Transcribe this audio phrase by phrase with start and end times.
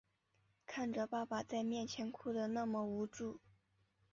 [0.65, 3.39] 看着爸爸在面前哭的那么无助